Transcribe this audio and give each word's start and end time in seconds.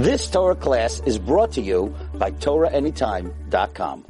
This 0.00 0.30
Torah 0.30 0.56
class 0.56 1.02
is 1.04 1.18
brought 1.18 1.52
to 1.52 1.60
you 1.60 1.94
by 2.14 2.30
TorahAnytime.com. 2.30 4.06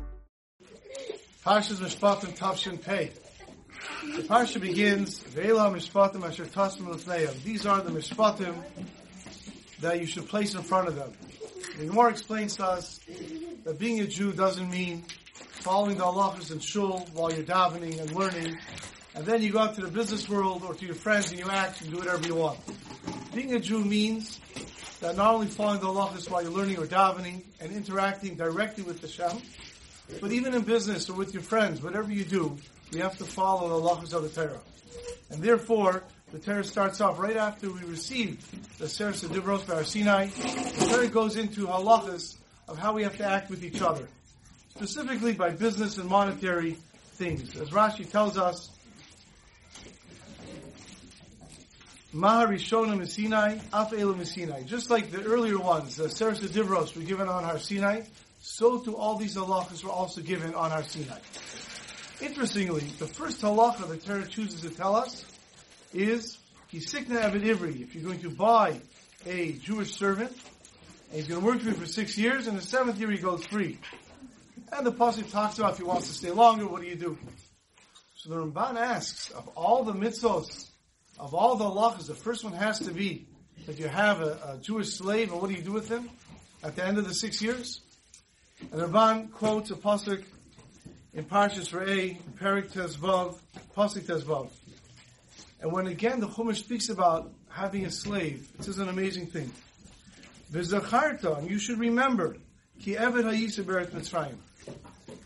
Parshas 1.44 1.80
Mishpatim 1.80 2.38
Tavshin 2.38 2.80
Pei. 2.80 3.10
The 4.14 4.22
parsha 4.22 4.60
begins, 4.60 5.20
Ve'ela 5.24 5.68
Mishpatim 5.74 6.24
Asher 6.24 6.44
Tassim 6.44 6.86
Lefneim. 6.86 7.42
These 7.42 7.66
are 7.66 7.80
the 7.80 7.90
Mishpatim 7.90 8.54
that 9.80 9.98
you 9.98 10.06
should 10.06 10.28
place 10.28 10.54
in 10.54 10.62
front 10.62 10.86
of 10.86 10.94
them. 10.94 11.12
The 11.76 11.86
Gemara 11.86 12.10
explains 12.10 12.54
to 12.58 12.66
us 12.66 13.00
that 13.64 13.80
being 13.80 13.98
a 13.98 14.06
Jew 14.06 14.32
doesn't 14.32 14.70
mean 14.70 15.02
following 15.34 15.98
the 15.98 16.04
halachas 16.04 16.52
in 16.52 16.60
shul 16.60 17.04
while 17.14 17.32
you're 17.32 17.42
davening 17.42 18.00
and 18.00 18.12
learning, 18.12 18.56
and 19.16 19.26
then 19.26 19.42
you 19.42 19.50
go 19.50 19.58
out 19.58 19.74
to 19.74 19.80
the 19.80 19.90
business 19.90 20.28
world 20.28 20.62
or 20.64 20.72
to 20.72 20.86
your 20.86 20.94
friends 20.94 21.32
and 21.32 21.40
you 21.40 21.50
act 21.50 21.80
and 21.80 21.90
do 21.90 21.96
whatever 21.96 22.24
you 22.28 22.36
want. 22.36 22.60
Being 23.34 23.54
a 23.54 23.58
Jew 23.58 23.84
means 23.84 24.38
that 25.00 25.16
not 25.16 25.34
only 25.34 25.46
following 25.46 25.80
the 25.80 25.86
halachas 25.86 26.30
while 26.30 26.42
you're 26.42 26.52
learning 26.52 26.78
or 26.78 26.86
davening 26.86 27.42
and 27.60 27.72
interacting 27.72 28.36
directly 28.36 28.84
with 28.84 29.00
Hashem, 29.00 29.40
but 30.20 30.32
even 30.32 30.54
in 30.54 30.62
business 30.62 31.08
or 31.08 31.14
with 31.14 31.32
your 31.32 31.42
friends, 31.42 31.82
whatever 31.82 32.12
you 32.12 32.24
do, 32.24 32.56
you 32.92 33.02
have 33.02 33.16
to 33.18 33.24
follow 33.24 33.68
the 33.68 33.88
halachas 33.88 34.12
of 34.12 34.22
the 34.22 34.28
Torah. 34.28 34.60
And 35.30 35.42
therefore, 35.42 36.02
the 36.32 36.38
Torah 36.38 36.64
starts 36.64 37.00
off 37.00 37.18
right 37.18 37.36
after 37.36 37.70
we 37.70 37.80
receive 37.80 38.44
the 38.78 38.88
Seres 38.88 39.22
Dibros 39.22 39.66
by 39.66 39.82
Sinai. 39.82 40.26
The 40.26 40.86
Torah 40.90 41.08
goes 41.08 41.36
into 41.36 41.66
halachas 41.66 42.36
of 42.68 42.78
how 42.78 42.92
we 42.92 43.02
have 43.02 43.16
to 43.16 43.24
act 43.24 43.50
with 43.50 43.64
each 43.64 43.80
other, 43.80 44.06
specifically 44.70 45.32
by 45.32 45.50
business 45.50 45.98
and 45.98 46.08
monetary 46.08 46.76
things. 47.14 47.56
As 47.56 47.70
Rashi 47.70 48.08
tells 48.08 48.36
us, 48.36 48.70
Maharishona 52.14 53.06
Sinai, 53.06 53.58
Af 53.72 53.92
Elu 53.92 54.26
Sinai. 54.26 54.64
Just 54.64 54.90
like 54.90 55.12
the 55.12 55.22
earlier 55.22 55.58
ones, 55.58 55.96
the 55.96 56.10
Seres 56.10 56.40
Dibros 56.40 56.96
were 56.96 57.02
given 57.02 57.28
on 57.28 57.44
Har 57.44 57.58
Sinai, 57.58 58.02
so 58.40 58.80
too 58.80 58.96
all 58.96 59.16
these 59.16 59.36
halachas 59.36 59.84
were 59.84 59.90
also 59.90 60.20
given 60.20 60.54
on 60.54 60.70
Har 60.72 60.82
Sinai. 60.82 61.18
Interestingly, 62.20 62.80
the 62.98 63.06
first 63.06 63.40
halacha 63.42 63.88
the 63.88 63.96
Torah 63.96 64.26
chooses 64.26 64.60
to 64.62 64.70
tell 64.70 64.96
us 64.96 65.24
is 65.94 66.38
Kisikna 66.72 67.22
Abed 67.22 67.42
Ivri. 67.42 67.80
If 67.80 67.94
you're 67.94 68.04
going 68.04 68.20
to 68.22 68.30
buy 68.30 68.80
a 69.26 69.52
Jewish 69.52 69.94
servant, 69.94 70.32
and 71.10 71.16
he's 71.16 71.28
going 71.28 71.40
to 71.40 71.46
work 71.46 71.60
for 71.60 71.68
you 71.68 71.74
for 71.74 71.86
six 71.86 72.18
years, 72.18 72.48
and 72.48 72.58
the 72.58 72.62
seventh 72.62 72.98
year 72.98 73.10
he 73.10 73.18
goes 73.18 73.44
free. 73.46 73.78
And 74.72 74.84
the 74.84 74.92
pasuk 74.92 75.30
talks 75.30 75.58
about 75.58 75.72
if 75.72 75.78
he 75.78 75.84
wants 75.84 76.08
to 76.08 76.14
stay 76.14 76.30
longer, 76.30 76.66
what 76.66 76.82
do 76.82 76.88
you 76.88 76.96
do? 76.96 77.18
So 78.16 78.30
the 78.30 78.36
Ramban 78.36 78.76
asks, 78.76 79.30
of 79.30 79.48
all 79.56 79.84
the 79.84 79.92
mitzvos, 79.92 80.69
of 81.20 81.34
all 81.34 81.56
the 81.56 81.64
halachas, 81.64 82.06
the 82.06 82.14
first 82.14 82.44
one 82.44 82.54
has 82.54 82.78
to 82.80 82.92
be 82.92 83.26
that 83.66 83.78
you 83.78 83.88
have 83.88 84.20
a, 84.20 84.54
a, 84.54 84.58
Jewish 84.60 84.94
slave, 84.94 85.30
and 85.30 85.40
what 85.40 85.50
do 85.50 85.54
you 85.54 85.62
do 85.62 85.72
with 85.72 85.88
him 85.88 86.08
at 86.64 86.76
the 86.76 86.84
end 86.84 86.96
of 86.96 87.06
the 87.06 87.12
six 87.12 87.42
years? 87.42 87.82
And 88.72 88.80
the 88.80 88.86
Ramban 88.86 89.30
quotes 89.32 89.70
a 89.70 89.74
pasuk 89.74 90.24
in 91.12 91.24
Parshas 91.24 91.72
Re'eh, 91.72 92.16
Perik 92.38 92.72
Tezvav, 92.72 93.36
pasuk 93.76 94.02
Tezvav. 94.02 94.48
And 95.60 95.72
when 95.72 95.86
again 95.88 96.20
the 96.20 96.26
Chumash 96.26 96.56
speaks 96.56 96.88
about 96.88 97.30
having 97.50 97.84
a 97.84 97.90
slave, 97.90 98.48
it 98.58 98.64
says 98.64 98.78
an 98.78 98.88
amazing 98.88 99.26
thing. 99.26 99.52
V'zacharta, 100.50 101.38
and 101.38 101.50
you 101.50 101.58
should 101.58 101.78
remember, 101.78 102.36
ki 102.80 102.94
eved 102.94 103.24
ha'yisa 103.24 103.64
beret 103.64 103.92
Mitzrayim. 103.92 104.36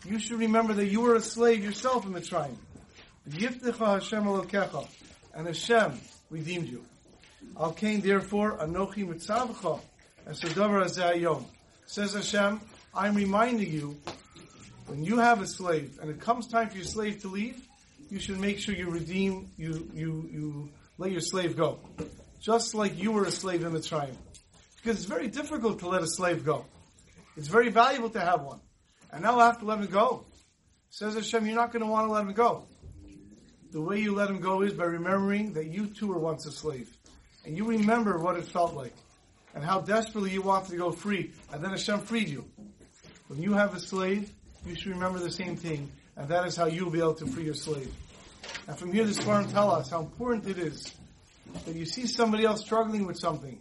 You 0.03 0.19
should 0.19 0.39
remember 0.39 0.73
that 0.73 0.87
you 0.87 1.01
were 1.01 1.15
a 1.15 1.21
slave 1.21 1.63
yourself 1.63 2.05
in 2.05 2.13
Mitzrayim. 2.13 2.57
Yiftecha 3.29 3.93
Hashem 3.93 4.25
alokecha, 4.25 4.87
and 5.35 5.47
Hashem 5.47 5.99
redeemed 6.29 6.67
you. 6.67 6.83
Al 7.59 7.73
kain 7.73 8.01
therefore 8.01 8.57
anochi 8.57 9.05
mitzavcha, 9.05 9.79
as 10.25 10.41
davar 10.41 10.83
azayom. 10.83 11.45
Says 11.85 12.13
Hashem, 12.13 12.61
I'm 12.95 13.15
reminding 13.15 13.71
you, 13.71 13.97
when 14.87 15.03
you 15.03 15.17
have 15.19 15.41
a 15.41 15.47
slave, 15.47 15.99
and 16.01 16.09
it 16.09 16.19
comes 16.19 16.47
time 16.47 16.69
for 16.69 16.77
your 16.77 16.85
slave 16.85 17.21
to 17.21 17.27
leave, 17.27 17.61
you 18.09 18.19
should 18.19 18.39
make 18.39 18.59
sure 18.59 18.73
you 18.73 18.89
redeem, 18.89 19.49
you, 19.57 19.89
you, 19.93 20.29
you 20.31 20.69
let 20.97 21.11
your 21.11 21.21
slave 21.21 21.57
go. 21.57 21.79
Just 22.39 22.75
like 22.75 22.97
you 22.97 23.11
were 23.11 23.25
a 23.25 23.31
slave 23.31 23.63
in 23.63 23.73
the 23.73 23.79
Mitzrayim. 23.79 24.15
Because 24.77 24.97
it's 24.97 25.05
very 25.05 25.27
difficult 25.27 25.79
to 25.79 25.87
let 25.87 26.01
a 26.01 26.07
slave 26.07 26.45
go. 26.45 26.65
It's 27.35 27.47
very 27.47 27.69
valuable 27.69 28.09
to 28.11 28.19
have 28.19 28.41
one. 28.41 28.59
And 29.11 29.23
now 29.23 29.39
I 29.39 29.47
have 29.47 29.59
to 29.59 29.65
let 29.65 29.79
him 29.79 29.87
go. 29.87 30.25
Says 30.89 31.15
Hashem, 31.15 31.45
you're 31.45 31.55
not 31.55 31.71
going 31.71 31.83
to 31.83 31.91
want 31.91 32.07
to 32.07 32.11
let 32.11 32.23
him 32.23 32.33
go. 32.33 32.65
The 33.75 33.81
way 33.81 33.99
you 33.99 34.15
let 34.15 34.29
him 34.29 34.39
go 34.39 34.61
is 34.61 34.71
by 34.71 34.85
remembering 34.85 35.51
that 35.51 35.65
you 35.65 35.87
too 35.87 36.07
were 36.07 36.17
once 36.17 36.45
a 36.45 36.51
slave. 36.53 36.95
And 37.43 37.57
you 37.57 37.65
remember 37.65 38.17
what 38.17 38.37
it 38.37 38.45
felt 38.45 38.73
like. 38.73 38.93
And 39.53 39.61
how 39.61 39.81
desperately 39.81 40.31
you 40.31 40.41
wanted 40.41 40.69
to 40.69 40.77
go 40.77 40.93
free. 40.93 41.31
And 41.51 41.61
then 41.61 41.71
Hashem 41.71 41.99
freed 41.99 42.29
you. 42.29 42.45
When 43.27 43.41
you 43.41 43.51
have 43.51 43.75
a 43.75 43.79
slave, 43.81 44.31
you 44.65 44.75
should 44.75 44.93
remember 44.93 45.19
the 45.19 45.29
same 45.29 45.57
thing. 45.57 45.91
And 46.15 46.29
that 46.29 46.47
is 46.47 46.55
how 46.55 46.67
you'll 46.67 46.89
be 46.89 46.99
able 46.99 47.15
to 47.15 47.27
free 47.27 47.43
your 47.43 47.53
slave. 47.53 47.93
And 48.65 48.77
from 48.77 48.93
here, 48.93 49.03
the 49.03 49.13
Swarm 49.13 49.45
tell 49.49 49.69
us 49.71 49.89
how 49.89 49.99
important 49.99 50.47
it 50.47 50.57
is 50.57 50.93
that 51.65 51.75
you 51.75 51.85
see 51.85 52.07
somebody 52.07 52.45
else 52.45 52.61
struggling 52.61 53.05
with 53.05 53.19
something. 53.19 53.59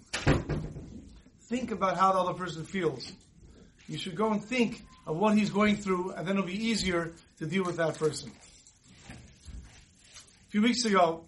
Think 1.47 1.73
about 1.73 1.97
how 1.97 2.13
the 2.13 2.21
other 2.21 2.35
person 2.35 2.65
feels. 2.65 3.11
You 3.89 3.99
should 3.99 4.15
go 4.15 4.31
and 4.31 4.45
think 4.45 4.81
of 5.09 5.17
what 5.17 5.37
he's 5.37 5.51
going 5.51 5.75
through, 5.75 6.13
and 6.13 6.25
then 6.25 6.37
it'll 6.37 6.47
be 6.47 6.69
easier 6.69 7.15
to 7.39 7.47
deal 7.47 7.65
with 7.65 7.79
that 7.79 7.99
person. 7.99 8.31
Few 10.55 10.63
weeks 10.63 10.85
ago, 10.85 11.25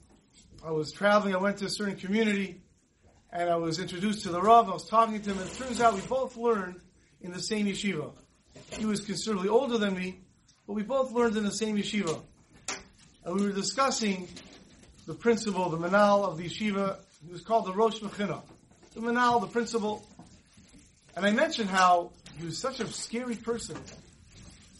I 0.64 0.70
was 0.70 0.92
traveling, 0.92 1.34
I 1.34 1.38
went 1.38 1.56
to 1.56 1.64
a 1.64 1.68
certain 1.68 1.96
community, 1.96 2.60
and 3.32 3.50
I 3.50 3.56
was 3.56 3.80
introduced 3.80 4.22
to 4.22 4.28
the 4.28 4.40
Rav, 4.40 4.68
I 4.68 4.74
was 4.74 4.88
talking 4.88 5.20
to 5.20 5.30
him, 5.30 5.38
and 5.40 5.50
it 5.50 5.54
turns 5.56 5.80
out 5.80 5.94
we 5.94 6.00
both 6.02 6.36
learned 6.36 6.80
in 7.20 7.32
the 7.32 7.40
same 7.40 7.66
yeshiva. 7.66 8.12
He 8.78 8.86
was 8.86 9.00
considerably 9.00 9.48
older 9.48 9.78
than 9.78 9.96
me, 9.96 10.20
but 10.64 10.74
we 10.74 10.84
both 10.84 11.10
learned 11.10 11.36
in 11.36 11.42
the 11.42 11.50
same 11.50 11.76
yeshiva. 11.76 12.22
And 13.24 13.34
we 13.34 13.44
were 13.44 13.52
discussing 13.52 14.28
the 15.08 15.14
principal, 15.14 15.70
the 15.70 15.76
menahel 15.76 16.24
of 16.24 16.36
the 16.36 16.44
yeshiva. 16.44 16.98
He 17.26 17.32
was 17.32 17.40
called 17.40 17.66
the 17.66 17.72
Rosh 17.72 17.98
Mechina. 17.98 18.42
The 18.94 19.00
menahel, 19.00 19.40
the 19.40 19.48
principal. 19.48 20.06
And 21.16 21.26
I 21.26 21.32
mentioned 21.32 21.68
how 21.68 22.12
he 22.38 22.44
was 22.44 22.58
such 22.58 22.78
a 22.78 22.86
scary 22.86 23.34
person. 23.34 23.76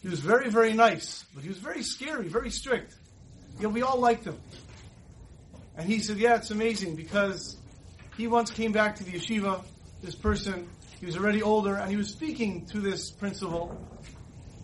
He 0.01 0.07
was 0.07 0.21
very, 0.21 0.49
very 0.49 0.71
nice, 0.71 1.25
but 1.35 1.43
he 1.43 1.49
was 1.49 1.57
very 1.57 1.83
scary, 1.83 2.29
very 2.29 2.49
strict. 2.49 2.95
Know, 3.59 3.69
we 3.69 3.81
all 3.81 3.99
liked 3.99 4.25
him. 4.25 4.37
And 5.75 5.87
he 5.87 5.99
said, 5.99 6.17
yeah, 6.17 6.35
it's 6.35 6.51
amazing 6.51 6.95
because 6.95 7.57
he 8.17 8.27
once 8.27 8.51
came 8.51 8.71
back 8.71 8.95
to 8.97 9.03
the 9.03 9.11
yeshiva, 9.11 9.63
this 10.01 10.15
person, 10.15 10.67
he 10.99 11.05
was 11.05 11.15
already 11.15 11.43
older, 11.43 11.75
and 11.75 11.89
he 11.89 11.97
was 11.97 12.09
speaking 12.09 12.65
to 12.67 12.79
this 12.79 13.11
principal, 13.11 13.79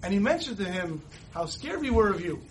and 0.02 0.12
he 0.12 0.20
mentioned 0.20 0.58
to 0.58 0.66
him 0.66 1.02
how 1.34 1.46
scared 1.46 1.82
we 1.82 1.90
were 1.90 2.10
of 2.10 2.22
you. 2.22 2.42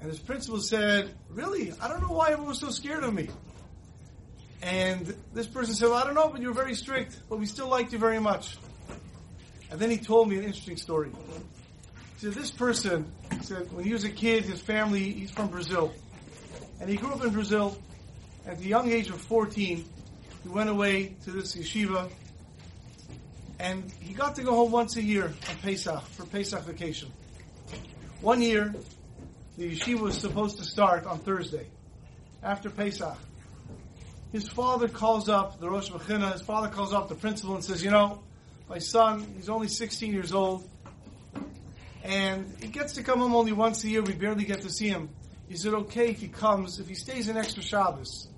And 0.00 0.10
this 0.10 0.18
principal 0.18 0.60
said, 0.60 1.10
Really? 1.28 1.72
I 1.80 1.88
don't 1.88 2.00
know 2.00 2.14
why 2.14 2.28
everyone 2.28 2.48
was 2.48 2.58
so 2.58 2.70
scared 2.70 3.04
of 3.04 3.12
me. 3.12 3.28
And 4.62 5.14
this 5.34 5.46
person 5.46 5.74
said, 5.74 5.88
Well, 5.88 5.98
I 5.98 6.04
don't 6.04 6.14
know, 6.14 6.28
but 6.28 6.40
you 6.40 6.48
were 6.48 6.54
very 6.54 6.74
strict, 6.74 7.18
but 7.28 7.38
we 7.38 7.46
still 7.46 7.68
liked 7.68 7.92
you 7.92 7.98
very 7.98 8.20
much. 8.20 8.56
And 9.70 9.78
then 9.78 9.90
he 9.90 9.98
told 9.98 10.28
me 10.28 10.38
an 10.38 10.44
interesting 10.44 10.76
story. 10.76 11.10
He 11.10 12.26
said, 12.26 12.32
This 12.32 12.50
person 12.50 13.10
said, 13.42 13.72
when 13.72 13.84
he 13.84 13.92
was 13.92 14.04
a 14.04 14.10
kid, 14.10 14.44
his 14.44 14.60
family, 14.60 15.12
he's 15.12 15.30
from 15.30 15.48
Brazil. 15.48 15.92
And 16.80 16.88
he 16.88 16.96
grew 16.96 17.12
up 17.12 17.24
in 17.24 17.30
Brazil. 17.30 17.76
At 18.46 18.58
the 18.58 18.66
young 18.66 18.90
age 18.90 19.10
of 19.10 19.20
14, 19.20 19.84
he 20.42 20.48
went 20.48 20.70
away 20.70 21.14
to 21.24 21.30
this 21.30 21.54
yeshiva. 21.54 22.10
And 23.58 23.90
he 24.00 24.14
got 24.14 24.36
to 24.36 24.42
go 24.42 24.54
home 24.54 24.72
once 24.72 24.96
a 24.96 25.02
year 25.02 25.24
on 25.24 25.56
Pesach, 25.62 26.02
for 26.08 26.24
Pesach 26.24 26.64
vacation. 26.64 27.10
One 28.22 28.40
year, 28.40 28.74
the 29.58 29.76
yeshiva 29.76 30.00
was 30.00 30.16
supposed 30.16 30.58
to 30.58 30.64
start 30.64 31.04
on 31.04 31.18
Thursday, 31.18 31.66
after 32.42 32.70
Pesach. 32.70 33.16
His 34.32 34.48
father 34.48 34.88
calls 34.88 35.28
up 35.28 35.60
the 35.60 35.68
Rosh 35.68 35.90
Mechina, 35.90 36.32
his 36.32 36.42
father 36.42 36.68
calls 36.68 36.94
up 36.94 37.08
the 37.08 37.14
principal 37.14 37.54
and 37.54 37.64
says, 37.64 37.82
you 37.82 37.90
know, 37.90 38.22
my 38.68 38.78
son, 38.78 39.26
he's 39.36 39.48
only 39.48 39.68
16 39.68 40.12
years 40.12 40.32
old, 40.32 40.68
and 42.02 42.54
he 42.60 42.68
gets 42.68 42.94
to 42.94 43.02
come 43.02 43.18
home 43.18 43.34
only 43.34 43.52
once 43.52 43.84
a 43.84 43.88
year, 43.88 44.02
we 44.02 44.14
barely 44.14 44.44
get 44.44 44.62
to 44.62 44.70
see 44.70 44.88
him. 44.88 45.10
Is 45.48 45.66
it 45.66 45.74
okay 45.74 46.10
if 46.10 46.20
he 46.20 46.28
comes, 46.28 46.78
if 46.78 46.88
he 46.88 46.94
stays 46.94 47.28
an 47.28 47.36
extra 47.36 47.62
Shabbos, 47.62 48.28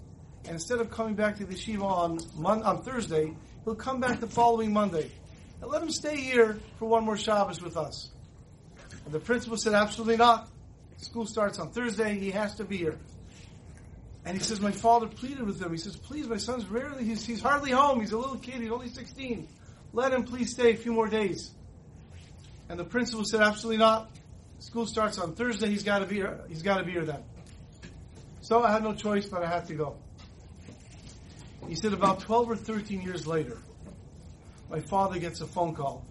and 0.44 0.54
instead 0.54 0.80
of 0.80 0.90
coming 0.90 1.14
back 1.14 1.36
to 1.36 1.44
the 1.44 1.54
yeshiva 1.54 1.82
on, 1.82 2.18
Mon- 2.34 2.62
on 2.62 2.82
Thursday, 2.82 3.32
he'll 3.64 3.74
come 3.74 4.00
back 4.00 4.18
the 4.18 4.26
following 4.26 4.72
Monday. 4.72 5.10
And 5.60 5.70
let 5.70 5.82
him 5.82 5.90
stay 5.90 6.16
here 6.16 6.58
for 6.78 6.88
one 6.88 7.04
more 7.04 7.16
Shabbos 7.16 7.62
with 7.62 7.76
us. 7.76 8.10
And 9.04 9.14
the 9.14 9.20
principal 9.20 9.56
said, 9.56 9.74
absolutely 9.74 10.16
not. 10.16 10.48
School 10.96 11.26
starts 11.26 11.58
on 11.58 11.70
Thursday. 11.70 12.18
He 12.18 12.30
has 12.30 12.56
to 12.56 12.64
be 12.64 12.76
here. 12.76 12.98
And 14.24 14.36
he 14.36 14.42
says, 14.42 14.60
my 14.60 14.70
father 14.70 15.06
pleaded 15.06 15.42
with 15.42 15.60
him. 15.60 15.70
He 15.70 15.78
says, 15.78 15.96
please, 15.96 16.28
my 16.28 16.36
son's 16.36 16.66
rarely, 16.66 17.04
he's, 17.04 17.26
he's 17.26 17.42
hardly 17.42 17.72
home. 17.72 18.00
He's 18.00 18.12
a 18.12 18.18
little 18.18 18.36
kid. 18.36 18.60
He's 18.60 18.70
only 18.70 18.88
16. 18.88 19.48
Let 19.92 20.12
him 20.12 20.24
please 20.24 20.52
stay 20.52 20.72
a 20.72 20.76
few 20.76 20.92
more 20.92 21.08
days. 21.08 21.50
And 22.68 22.78
the 22.78 22.84
principal 22.84 23.24
said, 23.24 23.40
absolutely 23.40 23.78
not. 23.78 24.10
School 24.58 24.86
starts 24.86 25.18
on 25.18 25.34
Thursday. 25.34 25.68
He's 25.68 25.82
got 25.82 25.98
to 25.98 26.06
be 26.06 26.16
here. 26.16 26.40
He's 26.48 26.62
got 26.62 26.78
to 26.78 26.84
be 26.84 26.92
here 26.92 27.04
then. 27.04 27.22
So 28.40 28.62
I 28.62 28.72
had 28.72 28.82
no 28.82 28.94
choice, 28.94 29.26
but 29.26 29.42
I 29.42 29.48
had 29.48 29.66
to 29.68 29.74
go. 29.74 29.96
He 31.68 31.74
said 31.74 31.92
about 31.92 32.20
12 32.20 32.50
or 32.50 32.56
13 32.56 33.02
years 33.02 33.26
later, 33.26 33.58
my 34.70 34.80
father 34.80 35.18
gets 35.18 35.40
a 35.40 35.46
phone 35.46 35.74
call 35.74 36.04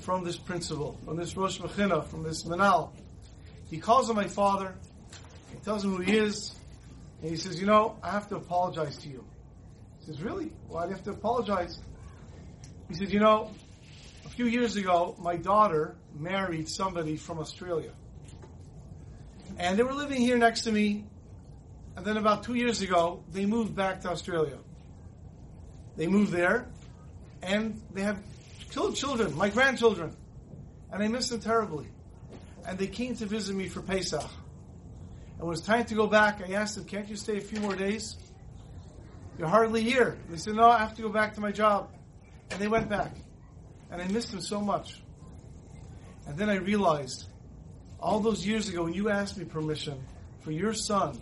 from 0.00 0.24
this 0.24 0.36
principal, 0.36 0.98
from 1.04 1.16
this 1.16 1.36
Rosh 1.36 1.58
Mechina, 1.58 2.04
from 2.06 2.22
this 2.22 2.44
Menahel. 2.44 2.90
He 3.68 3.78
calls 3.78 4.10
on 4.10 4.16
my 4.16 4.26
father, 4.26 4.74
he 5.52 5.58
tells 5.64 5.84
him 5.84 5.96
who 5.96 6.02
he 6.02 6.16
is, 6.16 6.54
and 7.22 7.30
he 7.30 7.36
says, 7.36 7.60
you 7.60 7.66
know, 7.66 7.96
I 8.02 8.10
have 8.10 8.28
to 8.30 8.36
apologize 8.36 8.96
to 8.98 9.08
you. 9.08 9.24
He 10.00 10.06
says, 10.06 10.22
really? 10.22 10.50
Why 10.68 10.84
do 10.84 10.90
you 10.90 10.96
have 10.96 11.04
to 11.04 11.10
apologize? 11.10 11.78
He 12.88 12.94
said, 12.94 13.12
you 13.12 13.20
know, 13.20 13.52
a 14.24 14.28
few 14.28 14.46
years 14.46 14.76
ago, 14.76 15.16
my 15.18 15.36
daughter 15.36 15.96
married 16.18 16.68
somebody 16.68 17.16
from 17.16 17.38
Australia. 17.38 17.92
And 19.58 19.78
they 19.78 19.82
were 19.82 19.94
living 19.94 20.20
here 20.20 20.38
next 20.38 20.62
to 20.62 20.72
me. 20.72 21.04
And 21.96 22.04
then 22.04 22.16
about 22.16 22.44
two 22.44 22.54
years 22.54 22.82
ago, 22.82 23.22
they 23.32 23.46
moved 23.46 23.74
back 23.74 24.00
to 24.02 24.10
Australia. 24.10 24.58
They 25.96 26.06
moved 26.06 26.32
there, 26.32 26.66
and 27.42 27.80
they 27.92 28.02
have 28.02 28.18
children, 28.70 29.36
my 29.36 29.50
grandchildren. 29.50 30.16
And 30.92 31.02
I 31.02 31.08
miss 31.08 31.28
them 31.28 31.40
terribly. 31.40 31.86
And 32.66 32.78
they 32.78 32.86
came 32.86 33.16
to 33.16 33.26
visit 33.26 33.54
me 33.54 33.68
for 33.68 33.82
Pesach. 33.82 34.22
And 34.22 35.40
it 35.40 35.44
was 35.44 35.60
time 35.60 35.84
to 35.86 35.94
go 35.94 36.06
back, 36.06 36.40
I 36.46 36.52
asked 36.52 36.76
them, 36.76 36.84
can't 36.84 37.08
you 37.08 37.16
stay 37.16 37.38
a 37.38 37.40
few 37.40 37.60
more 37.60 37.74
days? 37.74 38.16
You're 39.38 39.48
hardly 39.48 39.82
here. 39.82 40.18
They 40.28 40.36
said, 40.36 40.54
no, 40.54 40.68
I 40.68 40.78
have 40.78 40.94
to 40.96 41.02
go 41.02 41.08
back 41.08 41.34
to 41.34 41.40
my 41.40 41.50
job. 41.50 41.90
And 42.50 42.60
they 42.60 42.68
went 42.68 42.88
back. 42.88 43.12
And 43.90 44.00
I 44.00 44.06
missed 44.08 44.32
him 44.32 44.40
so 44.40 44.60
much. 44.60 45.00
And 46.26 46.36
then 46.38 46.48
I 46.48 46.56
realized, 46.56 47.26
all 47.98 48.20
those 48.20 48.46
years 48.46 48.68
ago 48.68 48.84
when 48.84 48.94
you 48.94 49.10
asked 49.10 49.36
me 49.36 49.44
permission 49.44 50.00
for 50.40 50.52
your 50.52 50.72
son 50.72 51.18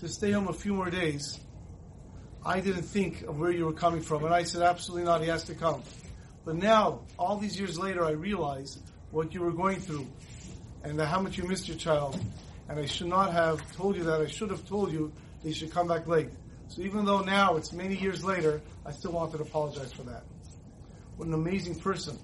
to 0.00 0.08
stay 0.08 0.32
home 0.32 0.48
a 0.48 0.52
few 0.52 0.74
more 0.74 0.90
days, 0.90 1.38
I 2.44 2.60
didn't 2.60 2.82
think 2.82 3.22
of 3.22 3.38
where 3.38 3.50
you 3.50 3.66
were 3.66 3.72
coming 3.72 4.00
from. 4.00 4.24
And 4.24 4.34
I 4.34 4.42
said, 4.42 4.62
absolutely 4.62 5.04
not, 5.04 5.20
he 5.20 5.28
has 5.28 5.44
to 5.44 5.54
come. 5.54 5.82
But 6.44 6.56
now, 6.56 7.00
all 7.18 7.36
these 7.36 7.58
years 7.58 7.78
later, 7.78 8.04
I 8.04 8.12
realize 8.12 8.78
what 9.10 9.34
you 9.34 9.40
were 9.40 9.52
going 9.52 9.80
through 9.80 10.06
and 10.82 11.00
how 11.00 11.20
much 11.20 11.36
you 11.36 11.44
missed 11.44 11.68
your 11.68 11.76
child. 11.76 12.18
And 12.68 12.78
I 12.78 12.86
should 12.86 13.08
not 13.08 13.32
have 13.32 13.60
told 13.76 13.96
you 13.96 14.04
that. 14.04 14.20
I 14.20 14.26
should 14.26 14.50
have 14.50 14.66
told 14.66 14.92
you 14.92 15.12
you 15.42 15.52
should 15.52 15.70
come 15.70 15.88
back 15.88 16.06
late. 16.06 16.30
So 16.68 16.82
even 16.82 17.04
though 17.04 17.20
now 17.20 17.56
it's 17.56 17.72
many 17.72 17.96
years 17.96 18.24
later, 18.24 18.60
I 18.84 18.92
still 18.92 19.12
wanted 19.12 19.38
to 19.38 19.44
apologize 19.44 19.92
for 19.92 20.02
that. 20.02 20.24
What 21.18 21.26
an 21.26 21.34
amazing 21.34 21.80
person 21.80 22.16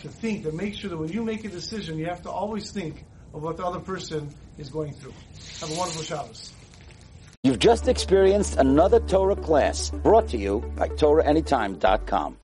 to 0.00 0.08
think, 0.08 0.42
to 0.42 0.50
make 0.50 0.74
sure 0.74 0.90
that 0.90 0.96
when 0.96 1.08
you 1.08 1.22
make 1.22 1.44
a 1.44 1.48
decision, 1.48 1.98
you 1.98 2.06
have 2.06 2.20
to 2.22 2.30
always 2.30 2.72
think 2.72 3.04
of 3.32 3.44
what 3.44 3.56
the 3.56 3.64
other 3.64 3.78
person 3.78 4.28
is 4.58 4.68
going 4.70 4.92
through. 4.92 5.14
Have 5.60 5.70
a 5.70 5.78
wonderful 5.78 6.02
Shabbos. 6.02 6.52
You've 7.44 7.60
just 7.60 7.86
experienced 7.86 8.56
another 8.56 8.98
Torah 8.98 9.36
class 9.36 9.90
brought 9.90 10.28
to 10.30 10.36
you 10.36 10.64
by 10.74 10.88
TorahAnytime.com. 10.88 12.38